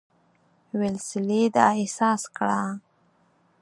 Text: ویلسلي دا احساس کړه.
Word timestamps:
ویلسلي 0.79 1.41
دا 1.55 1.65
احساس 1.81 2.21
کړه. 2.35 2.61